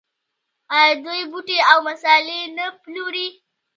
آیا 0.77 0.93
دوی 1.03 1.21
بوټي 1.31 1.57
او 1.71 1.77
مسالې 1.89 2.39
نه 2.57 2.65
پلوري؟ 2.83 3.27